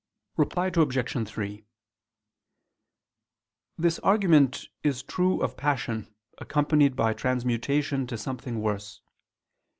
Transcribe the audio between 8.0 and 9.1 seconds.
to something worse.